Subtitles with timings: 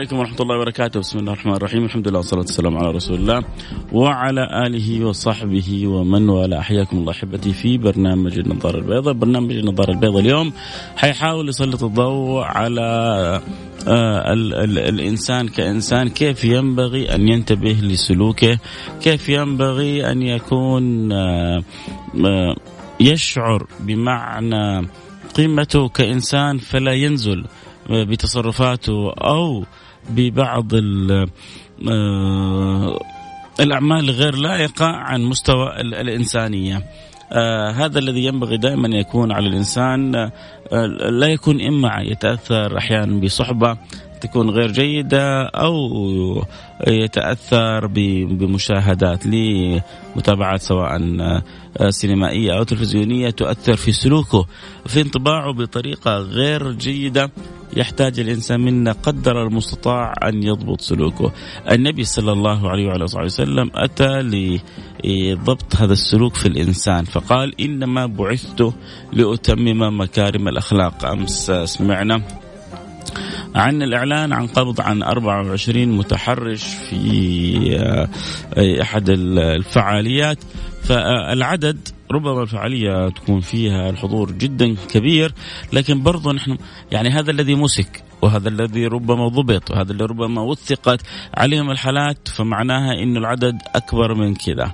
[0.00, 1.00] عليكم ورحمة الله وبركاته.
[1.00, 1.84] بسم الله الرحمن الرحيم.
[1.84, 3.44] الحمد لله والصلاة والسلام على رسول الله
[3.92, 6.60] وعلى آله وصحبه ومن والاه.
[6.60, 9.14] حياكم الله أحبتي في برنامج النظارة البيضاء.
[9.14, 10.52] برنامج النظارة البيضاء اليوم
[10.96, 12.80] حيحاول يسلط الضوء على
[13.88, 16.08] آه ال ال الإنسان كإنسان.
[16.08, 18.58] كيف ينبغي أن ينتبه لسلوكه؟
[19.02, 21.62] كيف ينبغي أن يكون آه
[22.24, 22.56] آه
[23.00, 24.88] يشعر بمعنى
[25.36, 27.44] قيمته كإنسان فلا ينزل
[27.90, 29.64] بتصرفاته أو
[30.10, 30.74] ببعض
[31.88, 33.00] آه،
[33.60, 36.82] الأعمال غير لائقة عن مستوى الإنسانية.
[37.32, 43.76] آه هذا الذي ينبغي دائما يكون على الإنسان آه لا يكون إما يتأثر أحيانا بصحبة
[44.20, 45.74] تكون غير جيدة أو
[46.88, 47.86] يتأثر
[48.26, 51.00] بمشاهدات لمتابعات سواء
[51.88, 54.46] سينمائية أو تلفزيونية تؤثر في سلوكه
[54.86, 57.30] في انطباعه بطريقة غير جيدة
[57.76, 61.32] يحتاج الإنسان منا قدر المستطاع أن يضبط سلوكه.
[61.70, 64.20] النبي صلى الله عليه وعلى صحبه وسلم أتى
[65.04, 68.74] لضبط هذا السلوك في الإنسان فقال إنما بعثت
[69.12, 71.04] لأتمم مكارم الأخلاق.
[71.04, 72.22] أمس سمعنا
[73.54, 80.38] عن الإعلان عن قبض عن 24 متحرش في آه، أحد الفعاليات.
[80.82, 85.32] فالعدد ربما الفعالية تكون فيها الحضور جدا كبير
[85.72, 86.58] لكن برضو نحن
[86.92, 91.00] يعني هذا الذي مسك وهذا الذي ربما ضبط وهذا اللي ربما وثقت
[91.34, 94.72] عليهم الحالات فمعناها إنه العدد أكبر من كذا.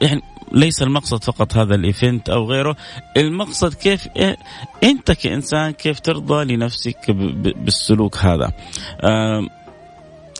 [0.00, 0.22] يعني
[0.52, 2.76] ليس المقصد فقط هذا الإيفنت أو غيره
[3.16, 4.36] المقصد كيف إيه
[4.84, 7.10] أنت كإنسان كيف ترضى لنفسك
[7.64, 8.52] بالسلوك هذا؟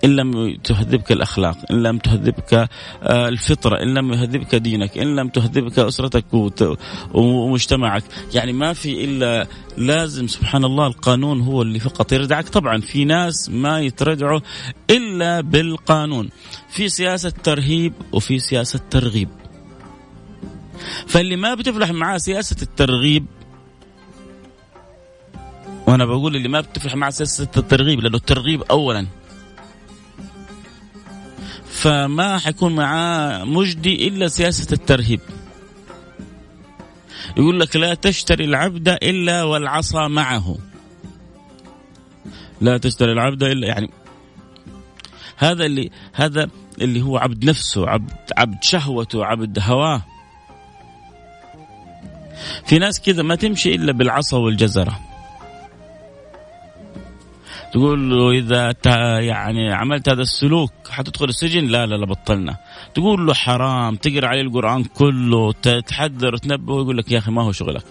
[0.04, 2.54] إن لم تهذبك الأخلاق إن لم تهذبك
[3.02, 6.24] آه، الفطرة إن لم يهذبك دينك إن لم تهذبك أسرتك
[7.14, 8.04] ومجتمعك.
[8.34, 9.46] يعني ما في إلا
[9.76, 12.48] لازم سبحان الله القانون هو اللي فقط يردعك.
[12.48, 14.40] طبعا في ناس ما يتردعوا
[14.90, 16.30] إلا بالقانون.
[16.68, 19.28] في سياسة ترهيب وفي سياسة ترغيب.
[21.06, 23.26] فاللي ما بتفلح معاه سياسة الترغيب
[25.86, 29.06] وأنا بقول اللي ما بتفلح مع سياسة الترغيب لأنه الترغيب اولا.
[31.82, 35.20] فما حيكون معاه مجدي إلا سياسة الترهيب.
[37.36, 40.58] يقول لك لا تشتري العبد إلا والعصا معه.
[42.60, 43.90] لا تشتري العبد إلا يعني
[45.36, 46.48] هذا اللي هذا
[46.80, 50.02] اللي هو عبد نفسه عبد عبد شهوته عبد هواه.
[52.66, 55.11] في ناس كذا ما تمشي إلا بالعصا والجزرة.
[57.72, 58.74] تقول له إذا
[59.20, 62.56] يعني عملت هذا السلوك حتدخل السجن؟ لا لا لا بطلنا.
[62.94, 65.52] تقول له حرام تقرأ عليه القرآن كله
[65.86, 67.84] تحذر وتنبه ويقول لك يا أخي ما هو شغلك.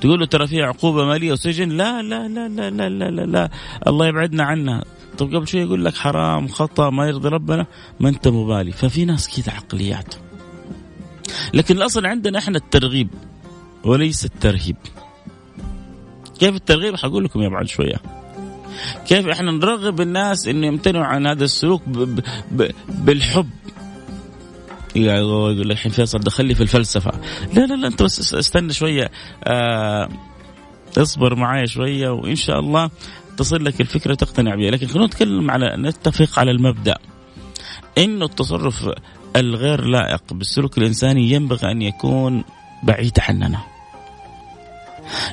[0.00, 3.50] تقول له ترى في عقوبة مالية وسجن؟ لا لا لا لا لا لا لا, لا.
[3.86, 4.84] الله يبعدنا عنها
[5.18, 7.66] طب قبل شوي يقول لك حرام خطأ ما يرضي ربنا.
[8.00, 8.72] ما أنت مبالي.
[8.72, 10.14] ففي ناس كذا عقليات.
[11.54, 13.08] لكن الأصل عندنا إحنا الترغيب
[13.84, 14.76] وليس الترهيب.
[16.38, 18.15] كيف الترغيب؟ حقول لكم يا بعد شوية.
[19.06, 22.20] كيف إحنا نرغب الناس إنه يمتنعوا عن هذا السلوك ب
[22.50, 23.50] ب بالحب؟
[24.96, 27.10] يقول لك الحين فيصل دخل لي في الفلسفة.
[27.54, 29.10] لا لا لا أنت بس استنى شوية.
[29.44, 30.08] آه
[30.98, 32.90] اصبر معايا شوية وإن شاء الله
[33.36, 36.98] تصل لك الفكرة تقتنع بها لكن خلونا نتكلم على نتفق على المبدأ.
[37.98, 38.88] إنه التصرف
[39.36, 42.44] الغير لائق بالسلوك الإنساني ينبغي أن يكون
[42.82, 43.75] بعيد عننا.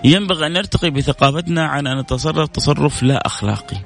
[0.04, 3.78] ينبغي أن نرتقي بثقافتنا عن أن نتصرف تصرف لا أخلاقي.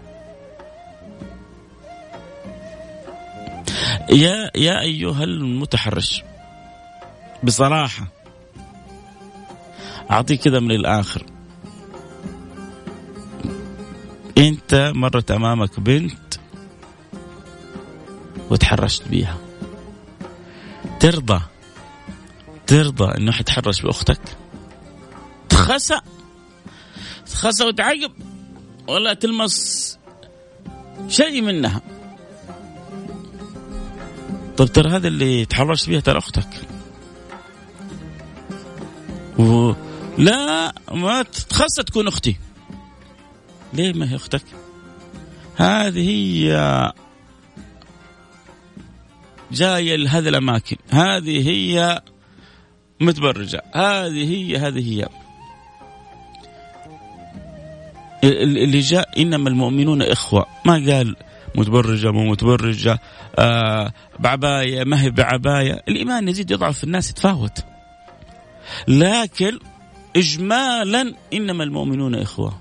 [4.09, 6.23] يا يا أيها المتحرش
[7.43, 8.07] بصراحة
[10.11, 11.23] أعطيك كذا من الآخر.
[14.37, 16.35] أنت مرت أمامك بنت
[18.49, 19.37] وتحرشت بيها.
[20.99, 21.41] ترضى
[22.67, 24.21] ترضى إنه حتحرش بأختك.
[25.49, 25.99] تخسى
[27.25, 28.11] تخسى وتعقب
[28.87, 29.97] ولا تلمس
[31.07, 31.81] شيء منها.
[34.57, 36.49] طب ترى هذا اللي تحرشت بيها ترى أختك.
[39.39, 39.73] و...
[40.17, 42.37] لا ما تخص تكون أختي.
[43.73, 44.43] ليه ما هي أختك؟
[45.55, 46.93] هذه هي
[49.51, 50.77] جاية لهذه الأماكن.
[50.89, 52.01] هذه هي
[53.01, 53.63] متبرجة.
[53.73, 55.09] هذه هي هذه هي.
[58.23, 60.45] اللي جاء إنما المؤمنون إخوة.
[60.65, 61.15] ما قال
[61.55, 62.99] متبرجة مو متبرجة
[63.39, 65.83] آه بعباية ما هي بعباية.
[65.87, 67.63] الإيمان يزيد يضعف في الناس يتفاوت.
[68.87, 69.59] لكن
[70.15, 72.59] اجمالا إنما المؤمنون إخوة.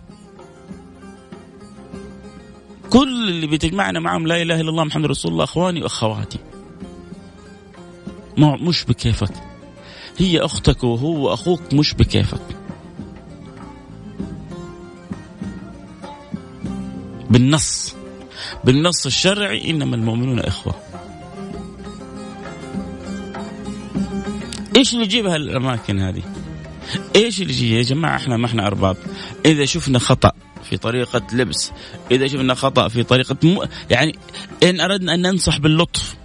[2.90, 6.38] كل اللي بتجمعنا معهم لا إله إلا الله محمد رسول الله إخواني وأخواتي.
[8.38, 9.32] مش بكيفك.
[10.18, 12.55] هي أختك وهو أخوك مش بكيفك.
[17.30, 17.94] بالنص.
[18.64, 20.74] بالنص الشرعي إنما المؤمنون إخوة.
[24.76, 26.22] إيش اللي يجيبها الاماكن هذه؟
[27.16, 28.96] إيش اللي يجي يا جماعة إحنا ما إحنا أرباب.
[29.46, 30.32] إذا شفنا خطأ
[30.70, 31.72] في طريقة لبس
[32.10, 33.58] إذا شفنا خطأ في طريقة م...
[33.90, 34.18] يعني
[34.62, 36.16] إن أردنا أن ننصح باللطف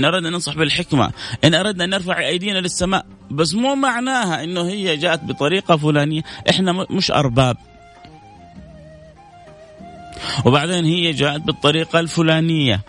[0.00, 1.10] إن أردنا أن ننصح بالحكمة
[1.44, 3.06] إن أردنا أن نرفع أيدينا للسماء.
[3.30, 6.22] بس مو معناها أنه هي جاءت بطريقة فلانية.
[6.50, 7.56] إحنا مش أرباب.
[10.44, 12.82] وبعدين هي جاءت بالطريقة الفلانية.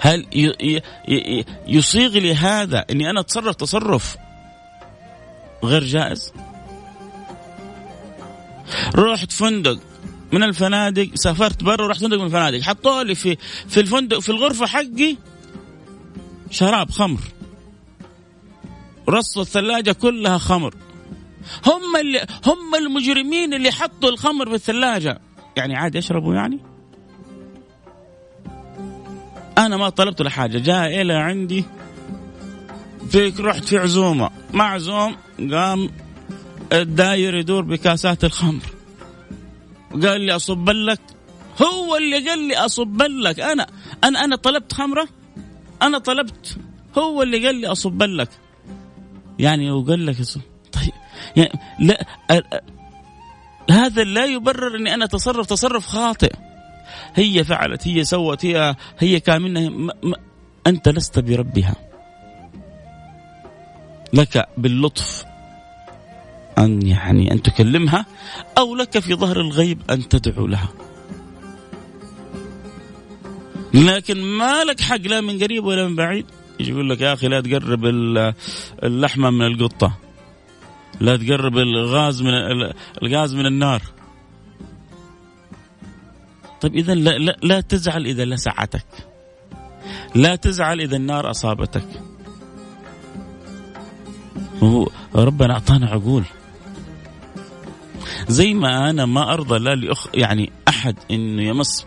[0.00, 0.26] هل
[1.66, 4.16] يصيغ لي هذا إني أنا أتصرف تصرف
[5.64, 6.32] غير جائز؟
[8.94, 9.78] رحت فندق
[10.32, 13.36] من الفنادق سافرت برا ورحت فندق من الفنادق حطوا لي في
[13.68, 15.16] في الفندق في الغرفة حقي
[16.50, 17.20] شراب خمر.
[19.08, 20.74] رصوا الثلاجة كلها خمر.
[21.66, 25.20] هم اللي هم المجرمين اللي حطوا الخمر في الثلاجة.
[25.58, 26.58] يعني عادي اشربه يعني؟
[29.58, 31.64] أنا ما طلبت له حاجة جاء إلى عندي
[33.10, 34.30] في رحت في عزومة.
[34.52, 35.16] معزوم
[35.52, 35.90] قام
[36.72, 38.62] الداير يدور بكاسات الخمر.
[39.92, 41.00] قال لي أصب لك
[41.62, 43.40] هو اللي قال لي أصب لك.
[43.40, 43.66] أنا
[44.04, 45.08] أنا أنا طلبت خمرة؟
[45.82, 46.58] أنا طلبت
[46.98, 48.28] هو اللي قال لي أصب لك.
[49.38, 50.16] يعني وقال لك
[50.72, 50.92] طيب
[51.36, 52.06] يعني لا
[53.70, 56.32] هذا لا يبرر إني أنا اتصرف تصرف خاطئ.
[57.14, 59.92] هي فعلت هي سوت هي هي كامنة
[60.66, 61.76] أنت لست بربها.
[64.12, 65.24] لك باللطف
[66.58, 68.06] أن يعني أن تكلمها
[68.58, 70.68] أو لك في ظهر الغيب أن تدعو لها.
[73.74, 76.26] لكن ما لك حق لا من قريب ولا من بعيد.
[76.60, 77.84] يقول لك يا أخي لا تقرب
[78.82, 80.07] اللحمة من القطة.
[81.00, 82.32] لا تقرب الغاز من
[83.02, 83.82] الغاز من النار.
[86.60, 88.86] طيب إذا لا, لا, لا تزعل إذا لسعتك.
[90.14, 91.88] لا تزعل إذا النار أصابتك.
[94.62, 96.24] هو ربنا أعطانا عقول.
[98.28, 101.84] زي ما أنا ما أرضى لا لاخ يعني أحد إنه يمس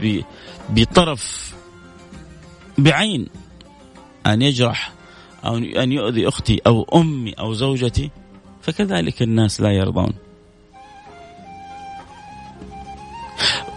[0.70, 1.54] بطرف
[2.78, 3.28] بعين
[4.26, 4.94] أن يجرح
[5.46, 8.12] أو أن يؤذي أختي أو أمي أو زوجتي.
[8.62, 10.14] فكذلك الناس لا يرضون.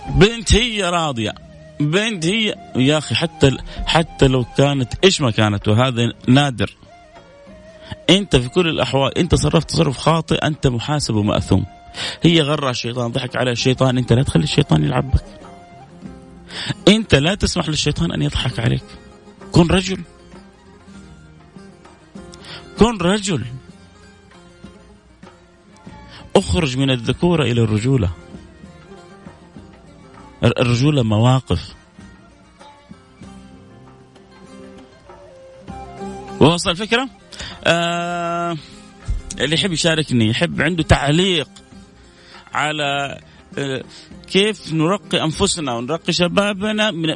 [0.09, 1.35] بنت هي راضية.
[1.81, 6.77] بنت هي يا أخي حتى حتى لو كانت إيش ما كانت؟ وهذا نادر.
[8.11, 11.67] أنت في كل الأحوال أنت صرفت تصرف خاطئ أنت محاسب ومأثوم.
[12.23, 13.99] هي غرها الشيطان ضحك عليها الشيطان.
[13.99, 15.25] أنت لا تخلي الشيطان يلعب بك
[16.89, 18.85] أنت لا تسمح للشيطان أن يضحك عليك.
[19.53, 20.01] كن رجل.
[22.79, 23.45] كن رجل.
[26.37, 28.11] أخرج من الذكورة إلى الرجولة.
[30.45, 31.75] الرجولة مواقف.
[36.41, 37.09] وصل الفكرة؟
[37.65, 38.57] آه
[39.41, 41.49] اللي يحب يشاركني يحب عنده تعليق
[42.53, 43.21] على
[43.59, 43.85] آه،
[44.31, 47.09] كيف نرقي أنفسنا ونرقي شبابنا من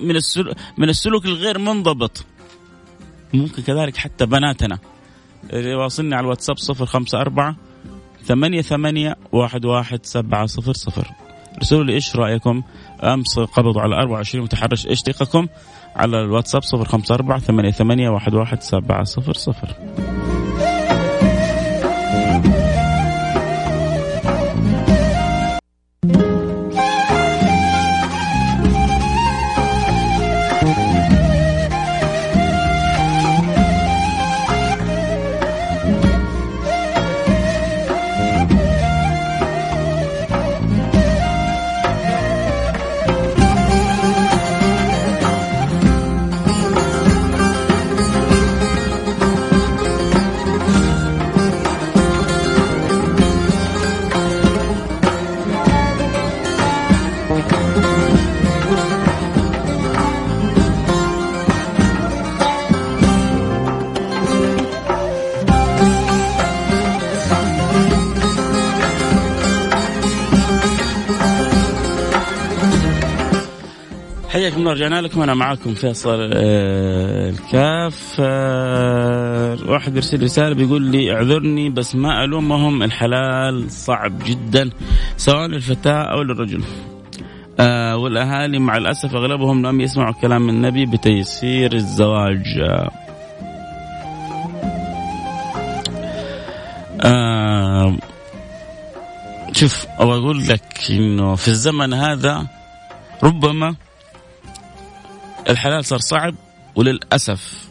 [0.78, 2.24] من السلوك الغير منضبط.
[3.34, 4.78] ممكن كذلك حتى بناتنا.
[5.52, 7.56] واصلني على الواتساب صفر خمسة أربعة
[8.28, 11.08] ثمانية ثمانية واحد واحد سبعة صفر صفر.
[11.56, 12.62] ارسلوا لي إيش رأيكم؟
[13.02, 15.48] أمس قبضوا على 24 متحرش إيش دقيقكم
[15.96, 20.27] على الواتساب 054 88 11700
[74.38, 75.22] حياكم الله رجعنا لكم.
[75.22, 82.82] أنا معاكم فيصل آه، الكاف آه، واحد يرسل رسالة بيقول لي اعذرني بس ما ألومهم
[82.82, 84.70] الحلال صعب جدا
[85.16, 86.62] سواء للفتاة أو للرجل.
[87.60, 92.44] آه والأهالي مع الأسف أغلبهم لم يسمعوا كلام النبي بتيسير الزواج.
[99.52, 102.46] شوف أو أقول لك إنه في الزمن هذا
[103.22, 103.74] ربما
[105.48, 106.34] الحلال صار صعب
[106.76, 107.68] وللأسف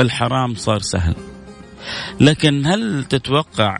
[0.00, 1.14] الحرام صار سهل.
[2.20, 3.76] لكن هل تتوقع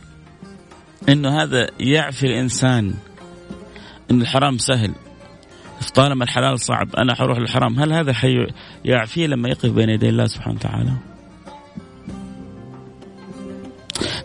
[1.08, 2.94] إنه هذا يعفي الإنسان
[4.10, 4.94] إن الحرام سهل؟
[5.94, 8.46] طالما الحلال صعب أنا حروح للحرام هل هذا حي
[8.84, 10.92] يعفيه لما يقف بين يدي الله سبحانه وتعالى؟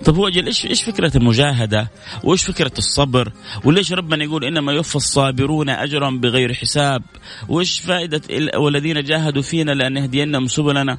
[0.05, 1.91] طب هو أجل إيش إيش فكرة المجاهدة؟
[2.23, 3.31] وإيش فكرة الصبر؟
[3.63, 7.03] وليش ربنا يقول إنما يوفى الصابرون اجرا بغير حساب؟
[7.49, 8.21] وإيش فائدة
[8.57, 10.97] والذين جاهدوا فينا لأن يهدينهم سبلنا؟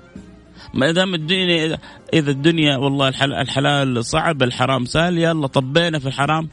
[0.75, 1.79] ما دام الدنيا
[2.13, 6.49] إذا الدنيا والله الحلال صعب الحرام سهل يلا طبينا في الحرام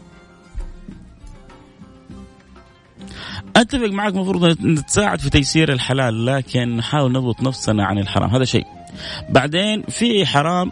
[3.55, 8.65] أتفق معك المفروض نتساعد في تيسير الحلال لكن نحاول نضبط نفسنا عن الحرام هذا شيء
[9.29, 10.72] بعدين في حرام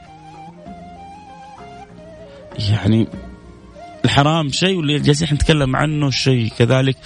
[2.59, 3.07] يعني
[4.05, 6.97] الحرام شيء واللي جالسين نتكلم عنه شيء كذلك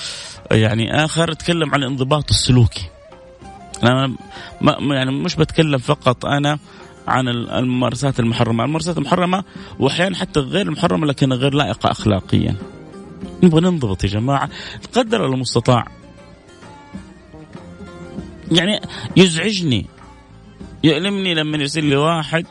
[0.51, 2.89] يعني آخر تكلم عن الانضباط السلوكي
[3.83, 4.15] أنا
[4.61, 6.59] ما يعني مش بتكلم فقط أنا
[7.07, 9.43] عن الممارسات المحرمة، الممارسات المحرمة
[9.79, 12.55] وأحيانا حتى غير المحرمة لكن غير لائقة اخلاقيا.
[13.43, 14.49] نبغى ننضبط يا جماعة
[14.93, 15.87] قدر المستطاع.
[18.51, 18.79] يعني
[19.17, 19.85] يزعجني
[20.83, 22.45] يؤلمني لما يرسل لي واحد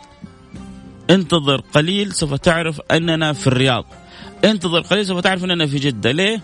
[1.10, 3.84] انتظر قليل سوف تعرف أننا في الرياض.
[4.44, 6.10] انتظر قليل سوف تعرف أننا في جدة.
[6.10, 6.40] ليه؟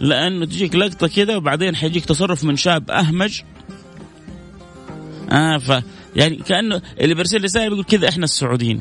[0.00, 3.40] لأنه تجيك لقطة كذا وبعدين حيجيك تصرف من شاب أهمج.
[5.30, 5.82] آه ف
[6.16, 8.80] يعني كأنه اللي بيرسل رسالة بيقول كذا إحنا السعوديين.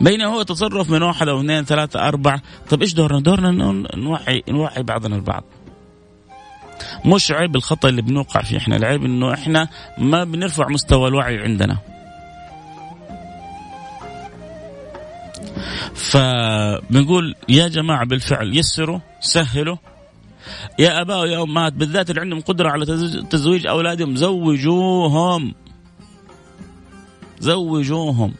[0.00, 2.42] بينما هو تصرف من واحد أو اثنين ثلاثة أربعة.
[2.70, 3.50] طب إيش دورنا؟ دورنا
[3.96, 5.44] نوعي نوعي بعضنا البعض.
[7.06, 11.78] مش عيب الخطأ اللي بنوقع فيه إحنا العيب إنه إحنا ما بنرفع مستوى الوعي عندنا.
[15.94, 19.76] فبنقول يا جماعة بالفعل يسروا سهلوا.
[20.78, 22.86] يا أباء ويا أمهات بالذات اللي عندهم قدرة على
[23.30, 25.54] تزويج أولادهم زوجوهم.
[27.38, 28.34] زوجوهم.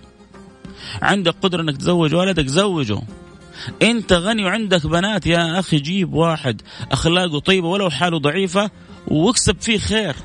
[1.03, 2.99] عندك قدرة إنك تزوج ولدك زوجه.
[3.83, 8.71] انت غني وعندك بنات يا أخي جيب واحد اخلاقه طيبة ولو حاله ضعيفة
[9.07, 10.17] واكسب فيه خير.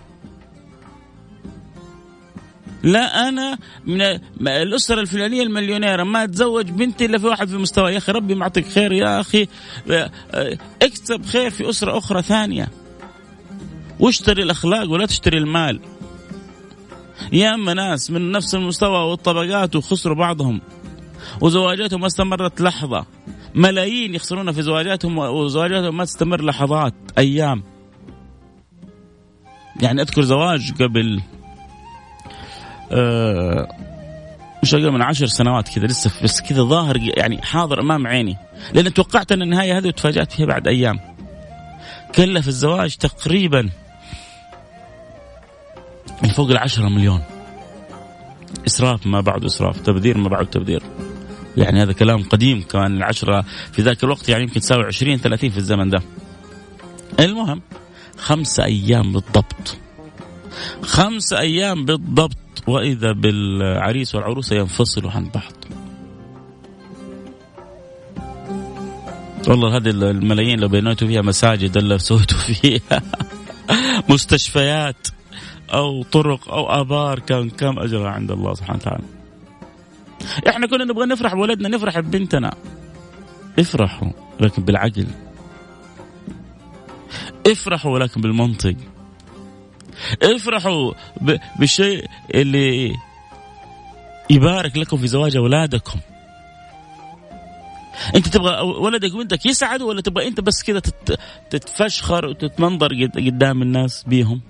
[2.84, 4.02] لا أنا من
[4.48, 8.68] الاسرة الفلانية المليونيرة ما اتزوج بنتي إلا في واحد في مستوى يا أخي ربي معطيك
[8.68, 9.48] خير يا أخي.
[10.82, 12.68] اكسب خير في أسرة أخرى ثانية.
[14.00, 15.80] واشتري الأخلاق ولا تشتري المال.
[17.34, 20.62] يا أما ناس من نفس المستوى والطبقات وخسروا بعضهم.
[21.42, 23.06] وزواجاتهم ما استمرت لحظة.
[23.56, 27.64] ملايين يخسرون في زواجاتهم وزواجاتهم ما تستمر لحظات أيام.
[29.82, 31.22] يعني أذكر زواج قبل
[32.92, 33.68] آه،
[34.64, 38.38] مش أقل من عشر سنوات كذا لسه بس كذا ظاهر يعني حاضر أمام عيني.
[38.74, 41.00] لأن توقعت أن النهاية هذه وتفاجأت فيها بعد أيام.
[42.16, 43.70] كلف الزواج تقريبا
[46.24, 47.22] من فوق العشرة مليون.
[48.68, 50.84] إسراف ما بعد إسراف تبذير ما بعد تبذير.
[51.58, 55.58] يعني هذا كلام قديم كان العشرة في ذاك الوقت يعني يمكن تساوي 20 30 في
[55.58, 56.02] الزمن ده.
[57.20, 57.62] المهم
[58.18, 59.78] خمسة أيام بالضبط.
[60.82, 65.54] خمسة أيام بالضبط وإذا بالعريس والعروسة ينفصلوا عن بعض.
[69.48, 73.02] والله هذه الملايين لو بنيتوا فيها مساجد إلا سويتوا فيها
[74.10, 75.08] مستشفيات
[75.74, 79.21] أو طرق أو آبار كان كم أجرها عند الله سبحانه وتعالى.
[80.48, 82.54] إحنا كنا نبغى نفرح بولدنا نفرح ببنتنا.
[83.60, 85.08] افرحوا لكن بالعقل.
[87.48, 88.76] افرحوا ولكن بالمنطق.
[90.24, 90.94] افرحوا
[91.60, 92.96] بالشيء اللي
[94.30, 96.00] يبارك لكم في زواج أولادكم
[98.16, 100.82] انت تبغى ولدك وبنتك يسعدوا ولا تبغى انت بس كذا
[101.50, 104.42] تتفشخر وتتمنظر قدام الناس بيهم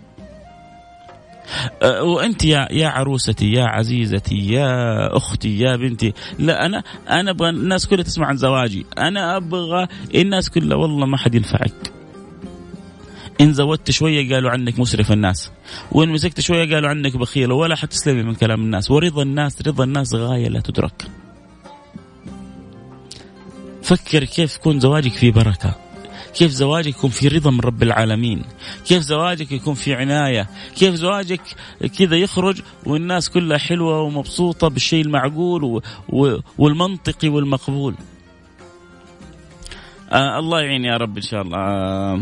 [1.83, 6.13] وأنت يا يا عروستي يا عزيزتي يا أختي يا بنتي.
[6.39, 8.85] لا أنا أنا أبغى الناس كلها تسمع عن زواجي.
[8.97, 11.93] أنا أبغى الناس كلها والله ما حد ينفعك.
[13.41, 15.51] إن زودت شوية قالوا عنك مسرف الناس.
[15.91, 18.91] وإن مسكت شوية قالوا عنك بخيل ولا حتسلمي من كلام الناس.
[18.91, 21.07] ورضا الناس رضا الناس غاية لا تدرك.
[23.83, 25.75] فكر كيف يكون زواجك فيه بركة.
[26.35, 28.41] كيف زواجك يكون في رضا من رب العالمين؟
[28.85, 31.41] كيف زواجك يكون في عناية؟ كيف زواجك
[31.99, 35.81] كذا يخرج والناس كلها حلوة ومبسوطة بالشيء المعقول
[36.57, 37.95] والمنطقي والمقبول؟
[40.11, 41.57] آه الله يعين يا رب إن شاء الله.
[41.57, 42.21] آه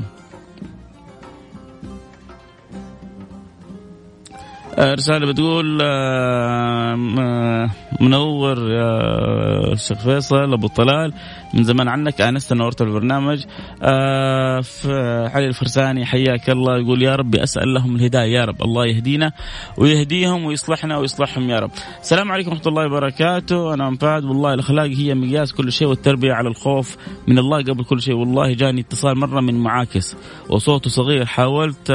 [4.81, 7.69] رسالة بتقول آه،
[8.01, 11.13] منور يا شيخ فيصل أبو طلال
[11.53, 13.45] من زمان عنك آنست نورت البرنامج.
[13.83, 14.61] آه،
[15.27, 19.31] علي الفرساني حياك الله يقول يا ربي أسأل لهم الهداية يا رب الله يهدينا
[19.77, 21.71] ويهديهم ويصلحنا ويصلحهم يا رب.
[22.01, 23.73] السلام عليكم ورحمة الله وبركاته.
[23.73, 28.01] أنا أنفاد والله الأخلاق هي مقياس كل شيء والتربية على الخوف من الله قبل كل
[28.01, 28.15] شيء.
[28.15, 30.15] والله جاني اتصال مرة من معاكس
[30.49, 31.91] وصوته صغير حاولت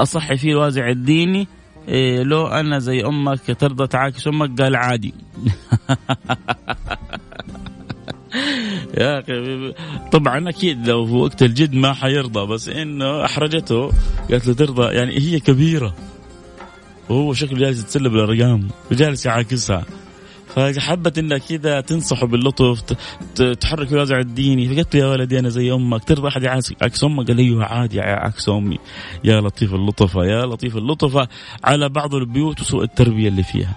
[0.00, 1.48] أصحي فيه الوازع الديني
[1.88, 5.14] إيه لو أنا زي أمك ترضى تعاكس أمك قال عادي.
[8.98, 9.72] يا أخي
[10.12, 13.90] طبعا أكيد لو في وقت الجد ما حيرضى بس إنه أحرجته
[14.30, 14.94] قالت له ترضى.
[14.94, 15.94] يعني هي كبيرة
[17.08, 19.84] وهو شكله جالس يتسلى بالارقام وجالس يعاكسها.
[20.54, 22.82] فحبت إنها كذا تنصحه باللطف
[23.60, 26.44] تحرك الوازع الديني فقلت له يا ولدي أنا زي أمك ترضى أحد
[26.82, 28.78] عكس أمك؟ قال أيوه عادي عكس أمي.
[29.24, 31.28] يا لطيف اللطفة يا لطيف اللطفة.
[31.64, 33.76] على بعض البيوت وسوء التربية اللي فيها.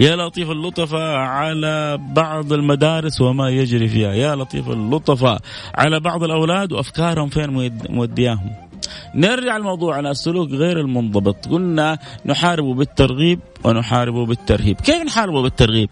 [0.00, 4.12] يا لطيف اللطفة على بعض المدارس وما يجري فيها.
[4.12, 5.38] يا لطيف اللطفة
[5.74, 8.69] على بعض الأولاد وأفكارهم فين مودياهم.
[9.14, 11.48] نرجع الموضوع على السلوك غير المنضبط.
[11.48, 14.80] قلنا نحاربه بالترغيب ونحاربه بالترهيب.
[14.80, 15.90] كيف نحاربه بالترغيب؟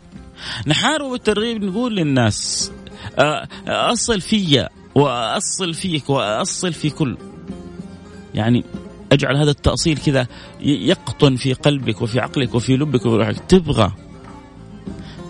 [0.66, 2.72] نحاربه بالترغيب نقول للناس
[3.18, 7.16] آه، أصل فيا وأصل فيك وأصل في كل.
[8.34, 8.64] يعني
[9.12, 10.26] أجعل هذا التأصيل كذا
[10.60, 13.38] يقطن في قلبك وفي عقلك وفي لبك وفي روحك.
[13.48, 13.92] تبغى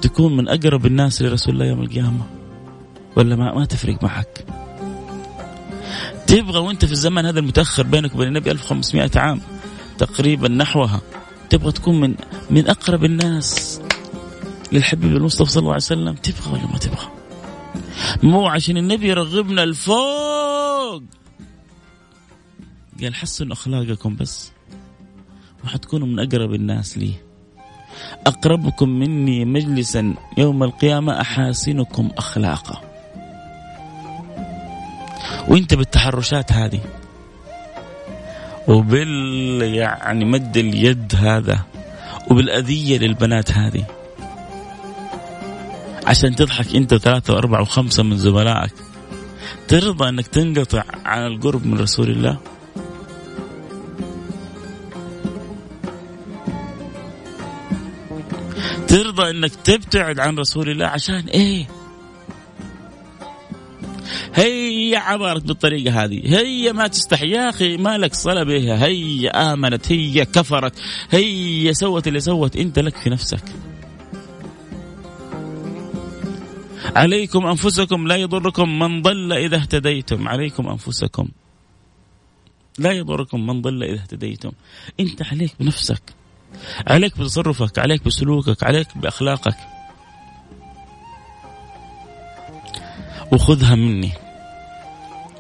[0.03, 2.27] تكون من أقرب الناس لرسول الله يوم القيامة
[3.17, 4.45] ولا ما, ما تفرق معك؟
[6.29, 9.41] تبغى وانت في الزمن هذا المتأخر بينك وبين النبي 1500 عام
[9.99, 11.01] تقريبا نحوها
[11.51, 12.15] تبغى تكون من
[12.51, 13.81] من أقرب الناس
[14.73, 17.09] للحبيب المصطفى صلى الله عليه وسلم تبغى ولا ما تبغى؟
[18.23, 21.03] مو عشان النبي يرغبنا الفوق
[23.03, 24.53] قال حسنوا أخلاقكم بس
[25.65, 27.13] وحتكونوا من أقرب الناس لي.
[28.27, 32.88] أقربكم مني مجلسا يوم القيامة أحاسنكم اخلاقا.
[35.49, 36.81] وانت بالتحرشات هذه.
[38.69, 41.59] وبال يعني مد اليد هذا
[42.31, 43.85] وبالأذية للبنات هذه.
[46.07, 48.75] عشان تضحك انت وثلاثة وأربعة وخمسة من زملائك.
[49.69, 52.39] ترضى انك تنقطع عن القرب من رسول الله؟
[58.89, 61.67] ترضى انك تبتعد عن رسول الله عشان إيه؟
[64.35, 66.39] هي عبرت بالطريقة هذه.
[66.39, 67.31] هي ما تستحي.
[67.31, 68.87] يا أخي مالك صلة بها.
[68.87, 69.93] هي آمنت.
[69.93, 70.73] هي كفرت.
[71.11, 72.57] هي سوت اللي سوت.
[72.57, 73.43] أنت لك في نفسك.
[76.97, 80.29] عليكم أنفسكم لا يضركم من ضل إذا اهتديتم.
[80.29, 81.29] عليكم أنفسكم
[82.79, 84.53] لا يضركم من ضل إذا اهتديتم.
[85.01, 86.03] أنت عليك بنفسك.
[86.87, 87.79] عليك بتصرفك.
[87.79, 88.65] عليك بسلوكك.
[88.65, 89.57] عليك بأخلاقك.
[93.33, 94.28] وخذها مني.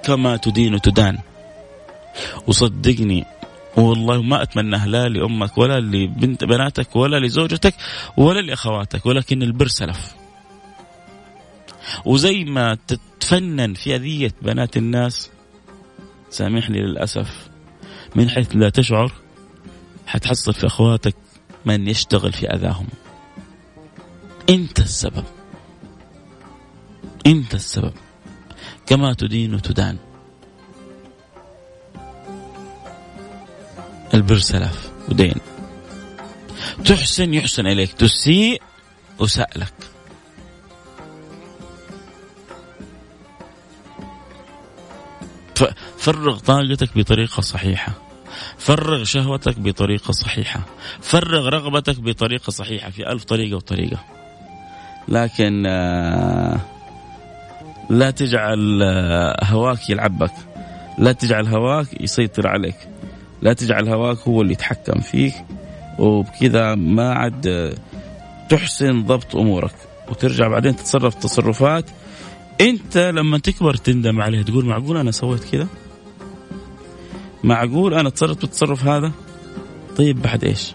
[0.02, 1.18] كما تدين تدان.
[2.46, 3.24] وصدقني
[3.76, 7.74] والله ما أتمناها لا لأمك ولا لبنت بناتك ولا لزوجتك
[8.16, 10.14] ولا لأخواتك ولكن البر سلف.
[12.04, 15.30] وزي ما تتفنن في أذية بنات الناس
[16.30, 17.48] سامحني للأسف
[18.14, 19.12] من حيث لا تشعر
[20.06, 21.16] حتحصل في أخواتك
[21.64, 22.87] من يشتغل في أذاهم.
[24.50, 25.24] انت السبب.
[27.26, 27.92] انت السبب.
[28.88, 29.96] كما تدين تدان
[34.14, 35.35] البر سلف ودين.
[36.85, 38.62] تحسن يحسن إليك تسيء
[39.20, 39.74] أساء لك
[45.98, 47.92] فرغ طاقتك بطريقة صحيحة.
[48.59, 50.61] فرغ شهوتك بطريقة صحيحة.
[51.01, 54.05] فرغ رغبتك بطريقة صحيحة في ألف طريقة وطريقة.
[55.09, 56.77] لكن آه
[57.90, 60.33] لا تجعل آه، هواك يلعبك.
[60.98, 62.77] لا تجعل هواك يسيطر عليك.
[63.42, 65.35] لا تجعل هواك هو اللي يتحكم فيك.
[65.98, 67.72] وبكذا ما عاد آه،
[68.48, 69.74] تحسن ضبط أمورك.
[70.11, 71.85] وترجع بعدين تتصرف تصرفات.
[72.61, 74.42] أنت لما تكبر تندم عليها.
[74.42, 75.66] تقول معقول أنا سويت كذا؟
[77.44, 79.12] معقول أنا تصرفت بالتصرف هذا؟
[79.96, 80.72] طيب بعد إيش؟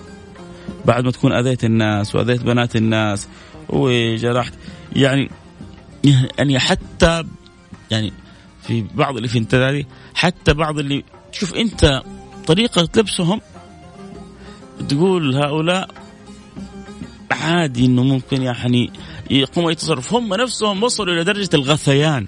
[0.85, 3.27] بعد ما تكون أذيت الناس وأذيت بنات الناس
[3.69, 4.53] وجرحت.
[4.95, 5.29] يعني
[6.37, 7.23] يعني حتى
[7.91, 8.13] يعني
[8.61, 9.85] في بعض الايفنتات هذه
[10.15, 12.03] حتى بعض اللي تشوف انت
[12.47, 13.41] طريقة لبسهم
[14.89, 15.89] تقول هؤلاء
[17.31, 18.91] عادي إنه ممكن يعني
[19.31, 22.27] يقوموا يتصرف هم نفسهم وصلوا إلى درجة الغثيان.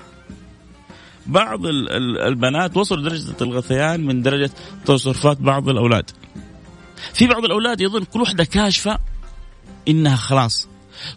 [1.25, 4.49] بعض البنات وصلوا لدرجه الغثيان من درجة
[4.85, 6.11] تصرفات بعض الأولاد.
[7.13, 8.97] في بعض الأولاد يظن كل واحدة كاشفة
[9.87, 10.67] إنها خلاص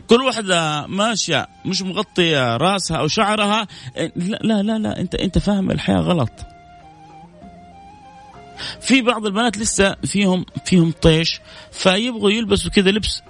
[0.06, 3.66] كل واحدة ماشية مش مغطية رأسها أو شعرها.
[4.16, 5.00] لا لا لا, لا.
[5.00, 6.32] أنت أنت فاهم الحياة غلط.
[8.80, 11.40] في بعض البنات لسه فيهم فيهم طيش
[11.72, 13.22] فيبغوا يلبسوا كذا لبس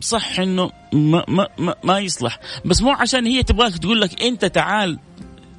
[0.00, 2.40] صح إنه ما, ما, ما, ما يصلح.
[2.64, 4.98] بس مو عشان هي تبغاك تقول لك أنت تعال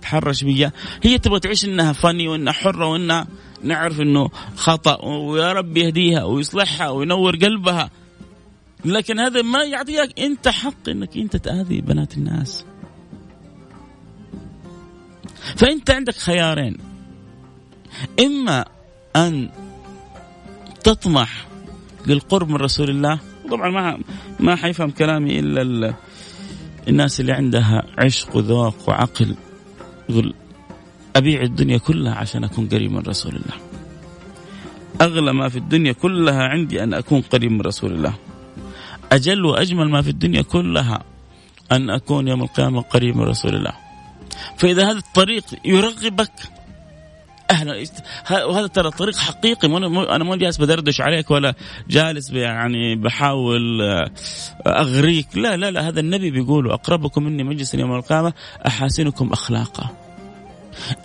[0.01, 0.71] تحرش بيا.
[1.03, 3.27] هي تبغى تعيش إنها فاني وإنها حرة وإنها
[3.63, 7.89] نعرف إنه خطأ ويا رب يهديها ويصلحها وينور قلبها.
[8.86, 12.65] لكن هذا ما يعطيك انت حق انك انت تأذي بنات الناس.
[15.56, 16.78] فانت عندك خيارين.
[18.20, 18.65] إما
[19.15, 19.50] أن
[20.84, 21.48] تطمح
[22.08, 23.20] للقرب من رسول الله.
[23.50, 24.00] طبعا ما
[24.39, 25.94] ما حيفهم كلامي إلا
[26.88, 29.36] الناس اللي عندها عشق وذوق وعقل.
[30.10, 30.34] يقول
[31.15, 33.56] أبيع الدنيا كلها عشان أكون قريب من رسول الله.
[35.02, 38.13] أغلى ما في الدنيا كلها عندي أن أكون قريب من رسول الله.
[39.12, 41.04] أجل وأجمل ما في الدنيا كلها
[41.72, 43.74] أن أكون يوم القيامة قريب من رسول الله.
[44.58, 46.32] فإذا هذا الطريق يرغبك
[47.52, 47.84] أهلا
[48.32, 49.67] وهذا ترى طريق حقيقي
[50.15, 51.54] أنا مو جالس بدردش عليك ولا
[51.89, 54.12] جالس يعني بحاول آه،
[54.67, 55.38] أغريك.
[55.38, 58.34] لا لا لا هذا النبي بيقول أقربكم مني مجلسا يوم القيامة
[58.67, 59.89] أحاسنكم أخلاقا.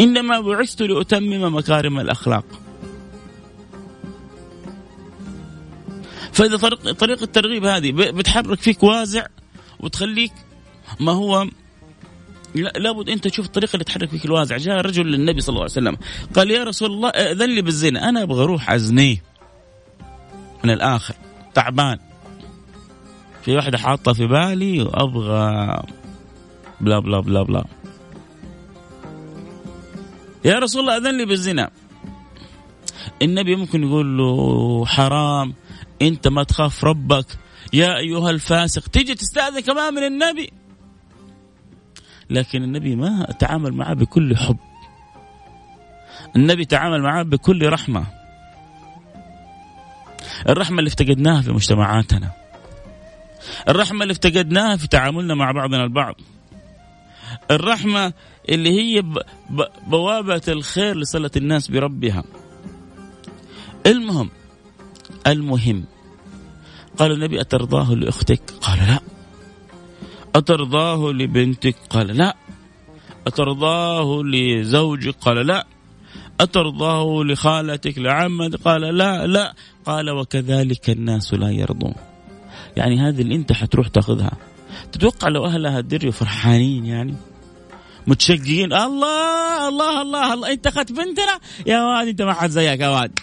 [0.01, 2.45] إنما بعثت لأتمم مكارم الأخلاق.
[6.35, 9.27] فإذا طريق طريق الترغيب هذه بتحرك فيك وازع
[9.81, 10.33] وتخليك
[11.01, 11.49] ما هو
[12.55, 14.57] لابد أنت تشوف الطريقة اللي تحرك فيك الوازع.
[14.57, 15.97] جاء رجل للنبي صلى الله عليه وسلم
[16.37, 19.23] قال يا رسول الله اذن لي بالزنا أنا أبغى أروح ازنيه
[20.65, 21.15] من الآخر
[21.55, 21.99] تعبان.
[23.43, 25.83] في واحدة حاطة في بالي وأبغى
[26.81, 27.65] بلا بلا بلا بلا.
[30.45, 31.71] يا رسول الله أذن لي بالزنا.
[33.23, 35.55] النبي ممكن يقول له حرام.
[36.03, 37.27] انت ما تخاف ربك.
[37.73, 40.53] يا أيها الفاسق تيجي تستاذن كمان من النبي.
[42.31, 44.57] لكن النبي ما تعامل معه بكل حب.
[46.37, 48.07] النبي تعامل معه بكل رحمة.
[50.49, 52.31] الرحمة اللي افتقدناها في مجتمعاتنا.
[53.69, 56.15] الرحمة اللي افتقدناها في تعاملنا مع بعضنا البعض.
[57.51, 58.13] الرحمة
[58.49, 59.03] اللي هي
[59.87, 62.25] بوابة الخير لصلة الناس بربها.
[63.87, 64.31] المهم
[65.27, 65.85] المهم.
[66.99, 68.99] قال النبي أترضاه لأختك؟ قال لا.
[70.35, 72.37] أترضاه لبنتك؟ قال لا.
[73.27, 75.67] أترضاه لزوجك؟ قال لا.
[76.41, 79.55] أترضاه لخالتك؟ لعمتك قال لا لا.
[79.85, 81.95] قال وكذلك الناس لا يرضون.
[82.77, 84.33] يعني هذه اللي أنت حتروح تاخذها.
[84.93, 87.15] تتوقع لو أهلها دريوا فرحانين يعني؟
[88.07, 90.53] متشققين الله الله الله الله.
[90.53, 93.19] أنت أخذت بنتنا؟ يا واد أنت ما حد زيك يا واد.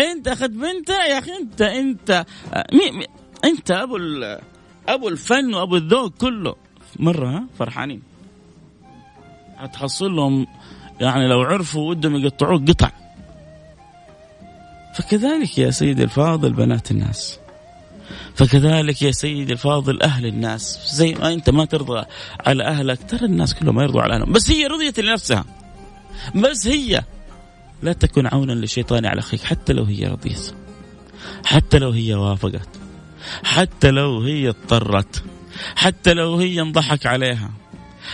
[0.00, 2.26] انت اخذت بنتنا يا أخي انت انت
[2.72, 3.06] مي مي
[3.44, 3.98] انت ابو
[4.88, 6.56] ابو الفن وابو الذوق كله.
[6.96, 8.02] مرة فرحانين.
[9.56, 10.46] حتحصل لهم
[11.00, 12.90] يعني لو عرفوا ودهم يقطعوك قطع.
[14.94, 17.38] فكذلك يا سيدي الفاضل بنات الناس.
[18.34, 20.94] فكذلك يا سيدي الفاضل أهل الناس.
[20.94, 22.04] زي ما أنت ما ترضى
[22.46, 24.32] على أهلك ترى الناس كلهم ما يرضوا على أهلهم.
[24.32, 25.44] بس هي رضيت لنفسها.
[26.34, 27.02] بس هي
[27.82, 30.54] لا تكن عونا للشيطان على أخيك حتى لو هي رضيت.
[31.44, 32.68] حتى لو هي وافقت.
[33.44, 35.24] حتى لو هي اضطرت.
[35.76, 37.50] حتى لو هي انضحك عليها.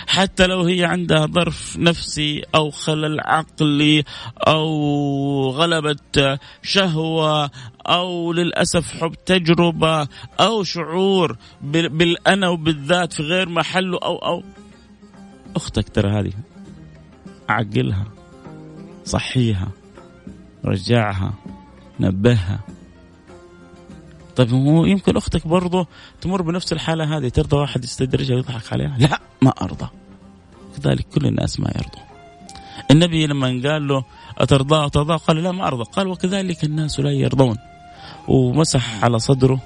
[0.07, 4.03] حتى لو هي عندها ظرف نفسي أو خلل عقلي
[4.47, 7.51] أو غلبة شهوة
[7.87, 10.07] أو للأسف حب تجربة
[10.39, 14.43] أو شعور بالأنا وبالذات في غير محله أو أو
[15.55, 16.33] أختك ترى هذه
[17.49, 18.16] عقلها
[19.07, 19.67] صحيها
[20.65, 21.33] رجعها
[21.99, 22.59] نبهها
[24.35, 25.87] طيب هو يمكن أختك برضه
[26.21, 29.89] تمر بنفس الحالة هذه ترضى واحد يستدرجها ويضحك عليها؟ لا ما أرضى.
[30.77, 32.01] كذلك كل الناس ما يرضوا.
[32.91, 34.03] النبي لما قال له
[34.37, 37.57] أترضى أترضى قال لا ما أرضى، قال وكذلك الناس لا يرضون.
[38.27, 39.59] ومسح على صدره.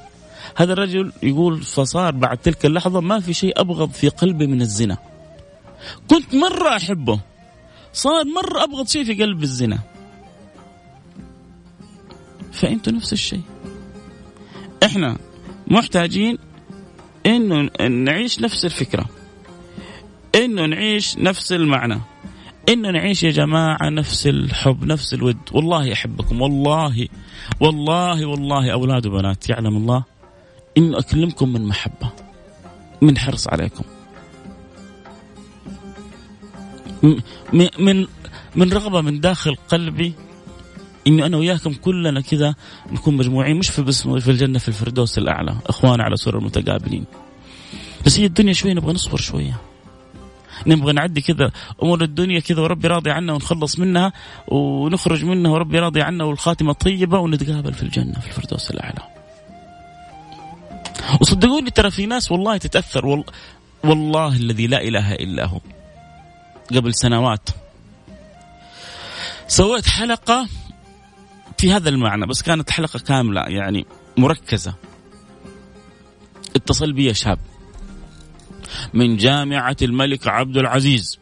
[0.55, 4.97] هذا الرجل يقول فصار بعد تلك اللحظة ما في شيء أبغض في قلبي من الزنا.
[6.09, 7.19] كنت مرة أحبه.
[7.93, 9.79] صار مرة أبغض شيء في قلب الزنا.
[12.51, 13.41] فأنتوا نفس الشيء.
[14.83, 15.17] إحنا
[15.67, 16.37] محتاجين
[17.25, 19.05] إنه نعيش نفس الفكرة.
[20.35, 21.99] إنه نعيش نفس المعنى.
[22.69, 25.37] إنه نعيش يا جماعة نفس الحب نفس الود.
[25.51, 27.07] والله أحبكم والله
[27.59, 28.71] والله والله.
[28.71, 30.03] أولاد وبنات يعلم الله
[30.77, 32.09] إنه أكلمكم من محبة
[33.01, 33.83] من حرص عليكم.
[37.79, 38.07] من
[38.55, 40.13] من رغبة من داخل قلبي
[41.07, 42.55] اني أنا وياكم كلنا كذا
[42.91, 47.05] نكون مجموعين مش في بس في الجنة في الفردوس الأعلى اخوان على سرر متقابلين
[48.05, 49.61] بس هي الدنيا شوي نبغى نصبر شوية
[50.67, 51.51] نبغى نعدي كذا
[51.83, 54.13] أمور الدنيا كذا وربي راضي عنا ونخلص منها
[54.47, 59.01] ونخرج منها وربي راضي عنا والخاتمة طيبه ونتقابل في الجنة في الفردوس الأعلى.
[61.21, 63.23] وصدقوني ترى في ناس والله تتأثر وال...
[63.83, 65.59] والله الذي لا إله إلا هو.
[66.75, 67.49] قبل سنوات.
[69.47, 70.47] سويت حلقة
[71.57, 73.85] في هذا المعنى بس كانت حلقة كاملة يعني
[74.17, 74.73] مركزة.
[76.55, 77.39] اتصل بي شاب.
[78.93, 81.19] من جامعة الملك عبد العزيز.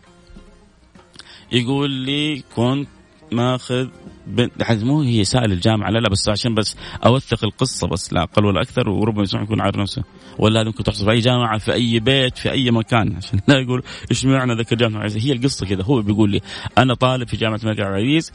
[1.52, 2.90] يقول لي كنت
[3.32, 3.88] ماخذ
[4.28, 8.46] بنت مو هي سائل الجامعة لا لا بس عشان بس أوثق القصة بس لا أقل
[8.46, 10.04] ولا أكثر وربما يسمع يكون عارف نفسه
[10.38, 13.84] ولا ممكن تحصل في أي جامعة في أي بيت في أي مكان عشان لا يقول
[14.12, 16.42] إيش معنى ذكر جامعه هي القصة كذا هو بيقول لي
[16.78, 18.32] أنا طالب في جامعة الملك عبد العزيز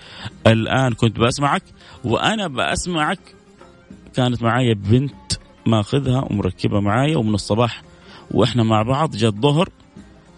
[0.47, 1.63] الآن كنت بسمعك
[2.05, 3.21] وأنا بسمعك
[4.15, 5.33] كانت معايا بنت
[5.67, 7.83] ماخذها ومركبه معايا ومن الصباح
[8.31, 9.69] وإحنا مع بعض جاء الظهر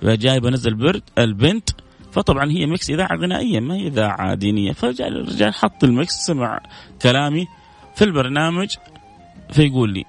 [0.02, 1.70] جاي بنزل برد البنت
[2.16, 4.72] فطبعا هي Mix إذاعة غنائية ما هي إذاعة دينية.
[4.72, 6.60] فجاء الرجال حط ال Mix سمع
[7.02, 7.46] كلامي
[7.94, 8.76] في البرنامج
[9.52, 10.04] فيقول لي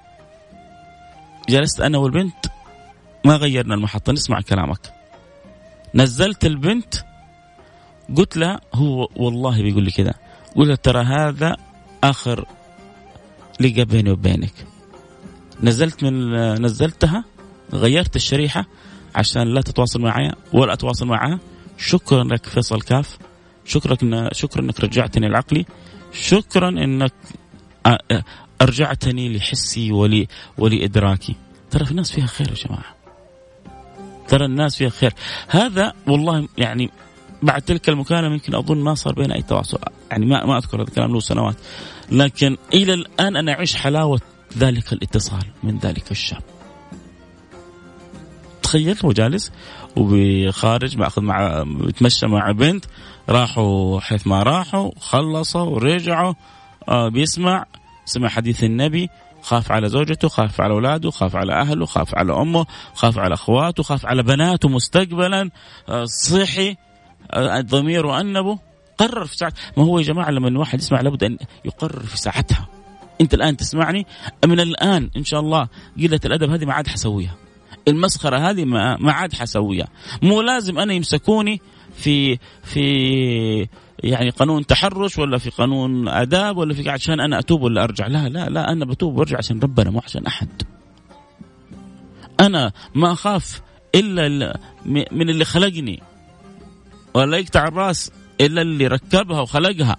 [1.48, 2.46] جلست أنا والبنت
[3.24, 4.92] ما غيرنا المحطة نسمع كلامك.
[5.94, 6.94] نزلت البنت
[8.16, 10.14] قلت لها هو والله بيقول لي كذا
[10.56, 11.56] قلت ترى هذا
[12.04, 12.44] آخر
[13.60, 14.54] لقى بيني وبينك.
[15.62, 17.24] نزلت من نزلتها
[17.72, 18.66] غيرت الشريحة
[19.14, 21.38] عشان لا تتواصل معي ولا أتواصل معها
[21.78, 23.18] شكرا لك فيصل كاف.
[23.64, 25.66] شكرا إن شكرا إنك رجعتني لعقلي
[26.12, 27.12] شكرا إنك
[28.62, 31.36] أرجعتني لحسي ولي ولإدراكي.
[31.70, 32.96] ترى في الناس فيها خير يا جماعة.
[34.28, 35.14] ترى الناس فيها خير.
[35.48, 36.90] هذا والله يعني
[37.42, 39.78] بعد تلك المكالمة يمكن أظن ما صار بين أي تواصل.
[40.10, 41.56] يعني ما ما أذكر هذا الكلام له سنوات.
[42.10, 44.20] لكن إلى الآن أنا أعيش حلاوة
[44.58, 46.42] ذلك الاتصال من ذلك الشاب.
[48.62, 49.52] تخيل هو جالس
[49.98, 52.84] وخارج مأخذ مع يتمشى مع بنت
[53.28, 56.34] راحوا حيث ما راحوا خلصوا ورجعوا
[56.88, 57.64] آه بيسمع
[58.04, 59.08] سمع حديث النبي
[59.42, 63.82] خاف على زوجته خاف على أولاده خاف على أهله خاف على أمه خاف على أخواته
[63.82, 65.50] خاف على بناته مستقبلا
[65.88, 66.76] آه صحي
[67.30, 68.58] آه ضميره انبه
[68.98, 72.66] قرر في ساعة ما هو يا جماعة لما الواحد يسمع لابد أن يقرر في ساعتها.
[73.20, 74.06] أنت الآن تسمعني؟
[74.46, 77.34] من الآن إن شاء الله قلة الأدب هذه ما عاد حسويها.
[77.88, 79.88] المسخرة هذه ما ما عاد حسويها
[80.22, 81.60] مو لازم أنا يمسكوني
[81.94, 83.68] في في
[84.04, 88.06] يعني قانون تحرش ولا في قانون آداب ولا في عشان أنا أتوب ولا أرجع.
[88.06, 90.48] لا لا لا أنا بتوب وارجع عشان ربنا مو عشان أحد.
[92.40, 93.60] أنا ما أخاف
[93.94, 96.02] إلا من اللي خلقني.
[97.14, 99.96] ولا يقطع الرأس إلا اللي ركبها وخلقها.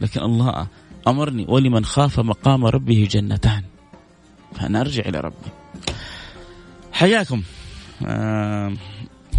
[0.00, 0.66] لكن الله
[1.08, 3.62] أمرني ولمن خاف مقام ربه جنتان.
[4.54, 5.57] فأنا أرجع إلى ربي.
[6.98, 7.42] حياكم.
[8.06, 8.72] آه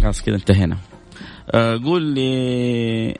[0.02, 0.76] خلاص كذا انتهينا.
[1.50, 3.16] آه قول لي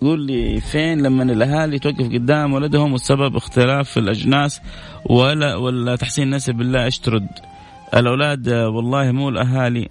[0.00, 4.60] قول لي فين لما الأهالي توقف قدام ولدهم والسبب اختلاف الأجناس
[5.04, 7.28] ولا ولا تحسين نسب بالله إيش ترد؟
[7.94, 9.88] الاولاد والله مو الأهالي.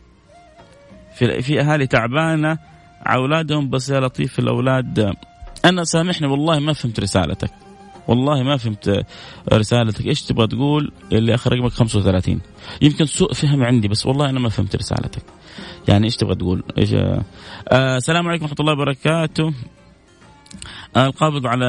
[1.16, 2.58] في في أهالي تعبانة
[3.06, 5.16] على أولادهم بس يا لطيف الأولاد.
[5.66, 7.65] أنا سامحني والله ما فهمت رسالتك.
[8.08, 9.06] والله ما فهمت
[9.54, 10.06] رسالتك.
[10.06, 12.42] إيش تبغى تقول؟ اللي آخر رقمك 35
[12.82, 15.24] يمكن سوء فهم عندي بس والله أنا ما فهمت رسالتك.
[15.88, 19.54] يعني إيش تبغى تقول؟ إيش آه السلام عليكم ورحمة الله وبركاته.
[20.96, 21.66] آه القابض على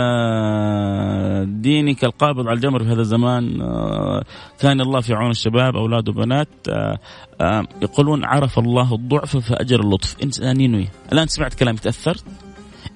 [1.48, 4.24] دينك القابض على الجمر في هذا الزمان آه
[4.60, 6.48] كان الله في عون الشباب أولاد وبنات.
[6.68, 6.98] آه
[7.40, 10.16] آه يقولون عرف الله الضعف فأجر اللطف.
[10.22, 10.88] إنسان ينوي.
[11.12, 12.24] الآن سمعت كلام تأثرت؟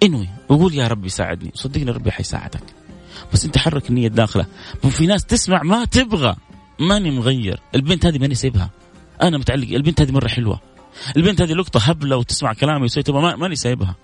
[0.02, 1.50] انوي وقول يا ربي ساعدني.
[1.54, 2.79] صدقني ربي حيساعدك.
[3.32, 4.46] بس انت حرك النية الداخلة.
[4.90, 6.36] في ناس تسمع ما تبغى.
[6.78, 7.60] ماني مغير.
[7.74, 8.70] البنت هذه ماني سايبها.
[9.22, 9.68] أنا متعلق.
[9.68, 10.60] البنت هذه مرة حلوة.
[11.16, 13.94] البنت هذه لقطة هبلة وتسمع كلامي وسويت ما ماني سايبها.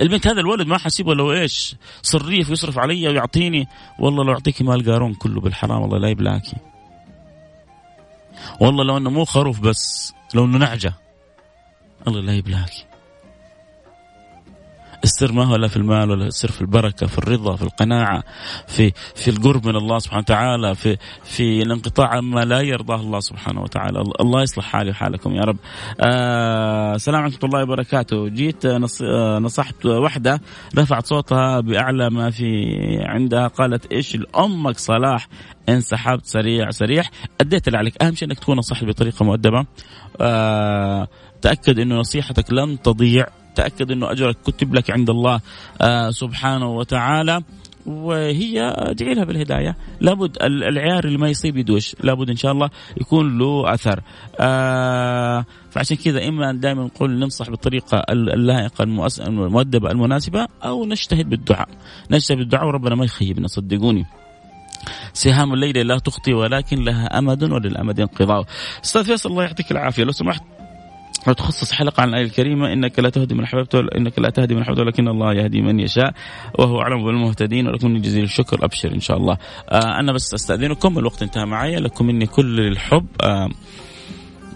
[0.00, 3.68] البنت هذا الولد ما حسيبه لو إيش؟ صريف يصرف علي ويعطيني.
[3.98, 6.56] والله لو اعطيكي مال قارون كله بالحرام الله لا يبلاكي.
[8.60, 10.94] والله لو إنه مو خروف بس لو إنه نعجة
[12.08, 12.87] الله لا يبلاكي.
[15.04, 18.22] السر ما هو لا في المال ولا السر في البركة في الرضا في القناعة
[18.66, 23.62] في في القرب من الله سبحانه وتعالى في في الانقطاع عما لا يرضاه الله سبحانه
[23.62, 24.02] وتعالى.
[24.20, 25.56] الله يصلح حالي وحالكم يا رب.
[26.00, 28.28] آه السلام عليكم ورحمة الله وبركاته.
[28.28, 30.40] جيت آه، نصحت واحدة
[30.78, 35.28] رفعت صوتها بأعلى ما في عندها قالت إيش لأمك صلاح؟
[35.68, 37.04] انسحبت سريع سريع
[37.40, 38.02] أديت اللي عليك.
[38.02, 39.66] أهم شيء إنك تكون نصحت بطريقة مؤدبة.
[40.20, 41.08] آه
[41.42, 43.26] تأكد إنه نصيحتك لن تضيع.
[43.58, 45.40] تاكد إنه أجرك كتب لك عند الله
[45.82, 47.42] آه سبحانه وتعالى.
[47.86, 49.76] وهي ادعي لها بالهداية.
[50.00, 51.96] لابد العيار اللي ما يصيب يدوش.
[52.04, 54.00] لابد إن شاء الله يكون له أثر.
[54.40, 58.82] آه فعشان كذا إما دائما نقول ننصح بالطريقة اللائقة
[59.28, 61.68] المؤدبة المناسبة أو نجتهد بالدعاء.
[62.10, 64.06] نجتهد بالدعاء وربنا ما يخيبنا صدقوني.
[65.12, 68.44] سهام الليل لا تخطي ولكن لها أمد وللأمد انقضاء.
[68.84, 70.04] أستاذ فيصل الله يعطيك العافية.
[70.04, 70.42] لو سمحت
[71.28, 74.62] لو تخصص حلقة عن الآية الكريمة إنك لا تهدي من أحببت إنك لا تهدي من
[74.62, 76.14] أحببت ولكن الله يهدي من يشاء
[76.58, 79.36] وهو أعلم بالمهتدين ولكم جزيل الشكر أبشر إن شاء الله.
[79.68, 83.06] آه أنا بس أستأذنكم الوقت انتهى معي لكم مني كل الحب.
[83.22, 83.48] آه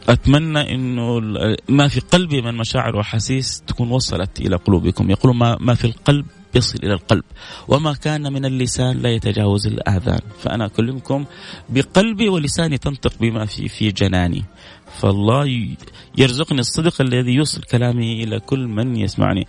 [0.09, 1.21] أتمنى إنه
[1.69, 5.11] ما في قلبي من مشاعر وأحاسيس تكون وصلت إلى قلوبكم.
[5.11, 7.25] يقولون ما, ما في القلب يصل إلى القلب
[7.69, 10.21] وما كان من اللسان لا يتجاوز الآذان.
[10.39, 11.25] فأنا أكلمكم
[11.69, 14.45] بقلبي ولساني تنطق بما في في جناني.
[15.01, 15.77] فالله
[16.19, 19.47] يرزقني الصدق الذي يوصل كلامي إلى كل من يسمعني.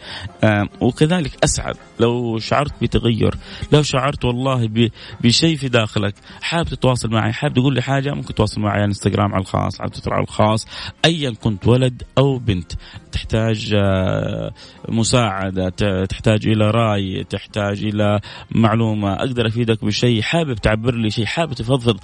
[0.82, 1.76] وكذلك أسعد.
[2.00, 3.36] لو شعرت بتغير
[3.72, 4.90] لو شعرت والله
[5.22, 9.34] بشيء في داخلك حابب تتواصل معي حابب تقول لي حاجة ممكن تواصل معي على الانستغرام
[9.34, 10.68] على الخاص على تويتر على الخاص
[11.06, 12.72] ايا كنت ولد أو بنت.
[13.12, 14.52] تحتاج آه،
[14.90, 15.70] مساعدة
[16.06, 18.20] تحتاج إلى رأي تحتاج إلى
[18.52, 22.00] معلومة أقدر أفيدك بشيء حابب تعبر لي شيء حابب تفضفض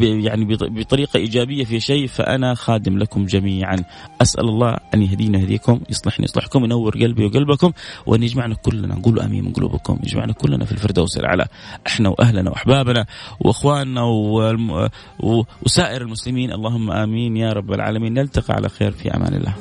[0.00, 3.76] يعني بطريقة إيجابية في شيء فأنا خادم لكم جميعا.
[4.22, 7.72] أسأل الله أن يهدينا يهديكم يصلحني يصلحكم ينور قلبي وقلبكم
[8.06, 8.94] وأن يجمعنا كلنا.
[8.94, 9.98] نقول آمين من قلوبكم.
[10.04, 11.46] يجمعنا كلنا في الفردوس الأعلى.
[11.86, 13.06] إحنا وأهلنا وأحبابنا
[13.40, 14.02] وإخواننا
[15.62, 16.52] وسائر المسلمين.
[16.52, 18.14] اللهم آمين يا رب العالمين.
[18.14, 19.54] نلتقي على خير في أمان الله.